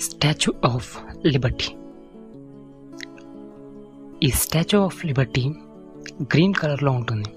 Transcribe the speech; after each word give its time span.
Statue 0.00 0.68
of 0.68 0.98
liberty. 1.26 1.64
ఈ 4.22 4.30
statue 4.30 4.80
of 4.80 5.06
Liberty 5.06 5.54
green 6.22 6.54
కలర్లో 6.54 6.92
ఉంటుంది. 6.92 7.28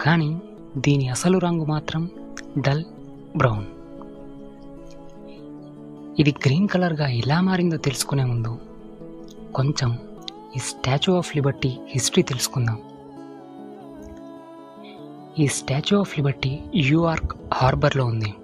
కానీ 0.00 0.40
దీని 0.76 1.08
అసలు 1.08 1.38
రంగు 1.38 1.64
మాత్రం 1.64 2.10
డల్ 2.58 2.84
బ్రౌన్. 3.36 3.66
ఇది 6.20 6.30
గ్రీన్ 6.30 6.68
కలర్గా 6.68 7.08
ఎలా 7.08 7.40
మారిందో 7.40 7.76
తెలుసుకునే 7.76 8.24
ముందు 8.24 8.58
కొంచెం 9.54 9.98
ఈ 10.56 10.58
స్టాచ్యూ 10.58 11.14
ఆఫ్ 11.14 11.36
లిబర్టీ 11.36 11.78
హిస్టరీ 11.88 12.22
తెలుసుకుందాం. 12.22 12.82
ఈ 15.38 15.46
statue 15.46 16.00
of 16.00 16.18
liberty 16.18 16.60
New York 16.76 17.36
హార్బర్లో 17.54 18.04
ఉంది. 18.04 18.34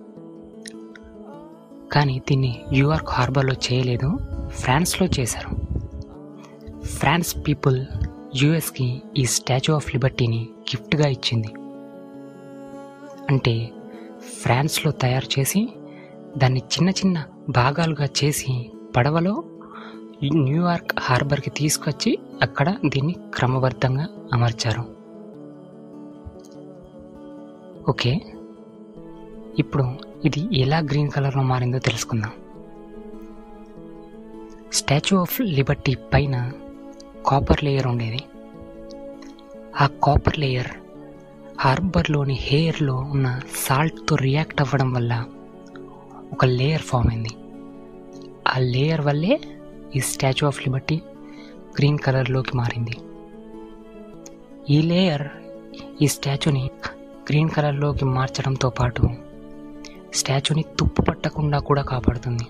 కానీ 1.92 2.22
దీన్ని 2.28 2.64
న్యూయార్క్ 2.68 3.08
హార్బర్లో 3.10 3.52
చేయలేదు 3.52 4.18
ఫ్రాన్స్లో 4.48 5.08
చేశారు. 5.20 5.50
ఫ్రాన్స్ 6.84 7.36
పీపుల్ 7.48 7.86
యుఎస్కి 8.36 9.02
ఈ 9.16 9.24
స్టాచ్యూ 9.24 9.74
ఆఫ్ 9.74 9.94
లిబర్టీని 9.94 10.48
గిఫ్ట్గా 10.60 11.08
ఇచ్చింది. 11.08 11.48
అంటే 13.30 13.70
ఫ్రాన్స్లో 14.42 14.92
తయారు 14.92 15.40
చేసి 15.40 15.68
దాన్ని 16.36 16.60
చిన్న 16.60 16.90
చిన్న 16.90 17.24
భాగాలుగా 17.48 18.08
చేసి 18.24 18.70
పడవలో 18.96 19.44
న్యూయార్క్ 20.24 20.92
హార్బర్కి 21.00 21.50
తీసుకొచ్చి 21.50 22.18
అక్కడ 22.42 22.76
దీన్ని 22.86 23.12
క్రమబద్ధంగా 23.34 24.08
అమర్చారు. 24.32 24.84
ఓకే. 27.88 28.20
ఇప్పుడు 29.58 30.07
ఇది 30.24 30.58
ఎలా 30.58 30.78
గ్రీన్ 30.78 31.10
కలర్లో 31.10 31.42
మారిందో 31.42 31.78
తెలుసుకుందాం. 31.78 32.30
స్టాచ్యూ 34.72 35.20
ఆఫ్ 35.20 35.40
లిబర్టీ 35.40 35.96
పైన 36.14 36.52
కాపర్ 37.26 37.64
లేయర్ 37.64 37.86
ఉండేది. 37.86 38.18
ఆ 39.80 39.86
కాపర్ 39.86 40.38
లేయర్ 40.38 40.68
హార్బర్లోని 41.60 42.34
హెయిర్లో 42.34 42.96
ఉన్న 42.96 43.40
సాల్ట్తో 43.56 44.16
రియాక్ట్ 44.16 44.60
అవ్వడం 44.60 44.92
వల్ల 44.92 45.24
ఒక 46.32 46.44
లేయర్ 46.44 46.82
ఫామ్ 46.82 47.08
అయింది. 47.08 47.28
ఆ 48.48 48.58
లేయర్ 48.58 49.00
వల్లే 49.00 49.40
ఈ 49.96 50.00
స్టాచ్యూ 50.00 50.48
ఆఫ్ 50.48 50.62
లిబర్టీ 50.62 51.00
గ్రీన్ 51.78 51.98
కలర్లోకి 51.98 52.56
మారింది. 52.56 52.96
ఈ 54.70 54.82
లేయర్ 54.82 55.28
ఈ 56.02 56.06
స్టాచ్యూని 56.06 56.70
గ్రీన్ 57.28 57.50
కలర్లోకి 57.50 58.04
మార్చడంతో 58.04 58.70
పాటు 58.70 59.27
స్టాచ్యూని 60.14 60.64
తుప్పు 60.78 61.02
పట్టకుండా 61.02 61.58
కూడా 61.58 61.82
కాపాడుతుంది. 61.82 62.46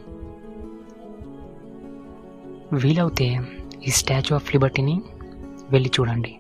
వీలవుతే 2.73 3.41
ఈ 3.87 3.91
స్టాచ్యూ 3.91 4.37
ఆఫ్ 4.37 4.55
లిబర్టీని 4.55 5.03
వెళ్ళి 5.70 5.91
చూడండి. 6.01 6.39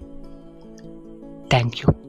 Thank 1.50 1.76
you. 1.78 2.07